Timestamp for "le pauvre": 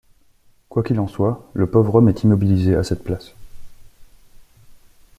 1.53-1.93